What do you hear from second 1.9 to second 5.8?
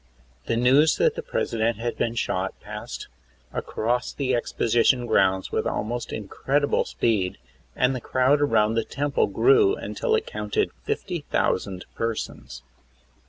been shot passed across the exposition grounds with